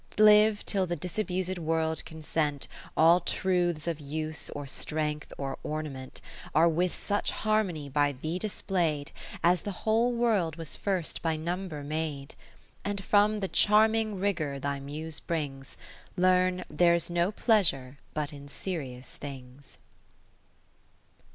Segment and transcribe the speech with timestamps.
[0.17, 2.67] Live till the disabused World con sent,
[2.97, 6.21] All truths of use, or strength, or ornament,
[6.55, 9.11] Are with such harmony by thee display'd.
[9.43, 12.33] As the whole World was first by Number made;
[12.83, 15.77] And from the charming rigour thy Muse brings,
[16.17, 19.77] Learn, there 's no pleasure but in serious things.